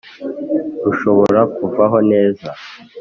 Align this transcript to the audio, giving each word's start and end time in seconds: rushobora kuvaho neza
rushobora 0.83 1.41
kuvaho 1.55 1.97
neza 2.11 2.49